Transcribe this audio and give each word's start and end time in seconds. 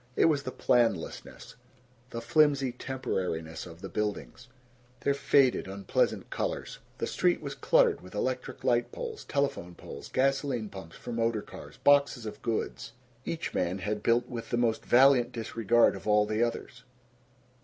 It 0.15 0.25
was 0.25 0.41
the 0.41 0.51
planlessness, 0.51 1.53
the 2.09 2.21
flimsy 2.21 2.71
temporariness 2.71 3.67
of 3.67 3.81
the 3.81 3.87
buildings, 3.87 4.47
their 5.01 5.13
faded 5.13 5.67
unpleasant 5.67 6.31
colors. 6.31 6.79
The 6.97 7.05
street 7.05 7.39
was 7.39 7.53
cluttered 7.53 8.01
with 8.01 8.15
electric 8.15 8.63
light 8.63 8.91
poles, 8.91 9.23
telephone 9.25 9.75
poles, 9.75 10.09
gasoline 10.09 10.69
pumps 10.69 10.95
for 10.95 11.11
motor 11.11 11.43
cars, 11.43 11.77
boxes 11.77 12.25
of 12.25 12.41
goods. 12.41 12.93
Each 13.25 13.53
man 13.53 13.77
had 13.77 14.01
built 14.01 14.27
with 14.27 14.49
the 14.49 14.57
most 14.57 14.83
valiant 14.83 15.33
disregard 15.33 15.95
of 15.95 16.07
all 16.07 16.25
the 16.25 16.41
others. 16.41 16.83